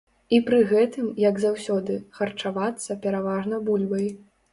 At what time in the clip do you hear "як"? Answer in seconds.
1.23-1.35